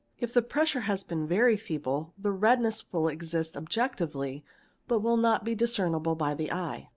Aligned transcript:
If 0.17 0.33
the 0.33 0.41
pressure 0.41 0.79
has 0.79 1.03
been 1.03 1.27
very 1.27 1.55
feeble— 1.55 2.11
the 2.17 2.31
redness 2.31 2.91
will 2.91 3.07
exist 3.07 3.55
objectively 3.55 4.43
but 4.87 5.01
will 5.01 5.15
not 5.15 5.43
be 5.45 5.53
discernible 5.53 6.15
by 6.15 6.33
the: 6.33 6.51
eye. 6.51 6.89